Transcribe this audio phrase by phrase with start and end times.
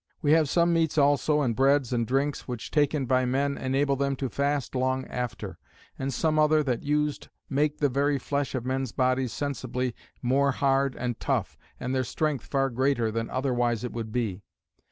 [0.23, 4.15] We have some meats also and breads and drinks, which taken by men enable them
[4.15, 5.59] to fast long after;
[5.99, 10.95] and some other, that used make the very flesh of men's bodies sensibly' more hard
[10.95, 14.41] and tough and their strength far greater than otherwise it would be.